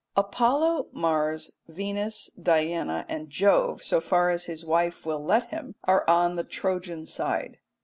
[0.17, 6.09] Apollo, Mars, Venus, Diana, and Jove, so far as his wife will let him, are
[6.09, 7.59] on the Trojan side.